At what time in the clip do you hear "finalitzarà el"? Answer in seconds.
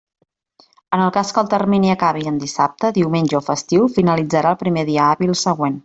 3.99-4.63